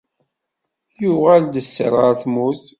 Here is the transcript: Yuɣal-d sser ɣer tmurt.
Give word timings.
Yuɣal-d 1.01 1.55
sser 1.65 1.91
ɣer 2.01 2.13
tmurt. 2.21 2.65